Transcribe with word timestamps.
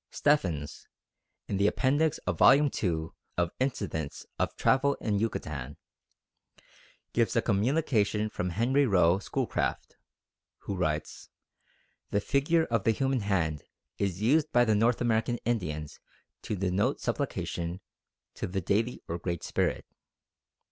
Stephens, 0.09 0.87
in 1.47 1.57
the 1.57 1.67
appendix 1.67 2.17
of 2.25 2.39
vol. 2.39 2.71
ii. 2.83 3.07
of 3.37 3.51
Incidents 3.59 4.25
of 4.39 4.55
Travel 4.55 4.95
in 4.95 5.19
Yucatan, 5.19 5.77
gives 7.13 7.35
a 7.35 7.41
communication 7.43 8.27
from 8.27 8.49
Henry 8.49 8.87
Rowe 8.87 9.19
Schoolcraft, 9.19 9.97
who 10.63 10.75
writes: 10.75 11.29
"The 12.09 12.19
figure 12.19 12.65
of 12.65 12.83
the 12.83 12.89
human 12.93 13.19
hand 13.19 13.61
is 13.99 14.23
used 14.23 14.51
by 14.51 14.65
the 14.65 14.73
North 14.73 15.01
American 15.01 15.37
Indians 15.45 15.99
to 16.41 16.55
denote 16.55 16.99
supplication 16.99 17.79
to 18.33 18.47
the 18.47 18.59
Deity 18.59 19.03
or 19.07 19.19
Great 19.19 19.43
Spirit.... 19.43 19.85